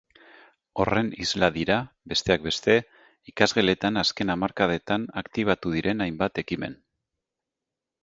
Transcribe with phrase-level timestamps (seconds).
[0.83, 1.75] Horren isla dira,
[2.13, 2.79] besteak beste,
[3.33, 6.79] ikasgeletan azken hamarkadetan aktibatu diren hainbat ekimen.